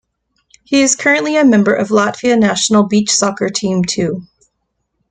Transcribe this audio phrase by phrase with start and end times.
[0.63, 4.23] He is currently a member of Latvia national beach soccer team too.